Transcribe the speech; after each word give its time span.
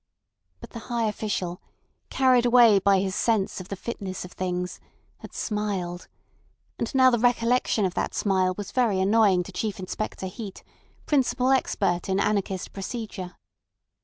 But 0.61 0.71
the 0.71 0.79
high 0.89 1.03
official, 1.05 1.61
carried 2.09 2.43
away 2.47 2.79
by 2.79 2.99
his 3.01 3.13
sense 3.13 3.61
of 3.61 3.67
the 3.67 3.75
fitness 3.75 4.25
of 4.25 4.31
things, 4.31 4.79
had 5.19 5.31
smiled, 5.31 6.07
and 6.79 6.91
now 6.95 7.11
the 7.11 7.19
recollection 7.19 7.85
of 7.85 7.93
that 7.93 8.15
smile 8.15 8.55
was 8.57 8.71
very 8.71 8.99
annoying 8.99 9.43
to 9.43 9.51
Chief 9.51 9.77
Inspector 9.79 10.25
Heat, 10.25 10.63
principal 11.05 11.51
expert 11.51 12.09
in 12.09 12.19
anarchist 12.19 12.73
procedure. 12.73 13.35